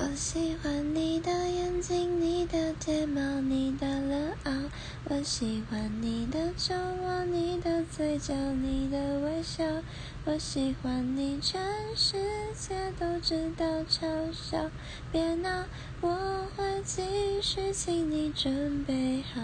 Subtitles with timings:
[0.00, 4.52] 我喜欢你的眼睛，你的睫毛，你的冷傲。
[5.10, 9.64] 我喜欢你的酒窝，你的嘴角，你的微笑。
[10.24, 11.60] 我喜欢你，全
[11.96, 12.16] 世
[12.54, 14.70] 界都知道嘲笑。
[15.10, 15.64] 别闹，
[16.00, 17.02] 我会继
[17.42, 19.40] 续请你准备好。